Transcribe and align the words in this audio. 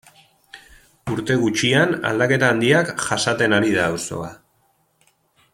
Urte 1.15 1.35
gutxian 1.43 1.93
aldaketa 2.11 2.51
handiak 2.55 2.91
jasaten 3.05 3.57
ari 3.59 3.73
da 3.79 3.87
auzoa. 3.93 4.35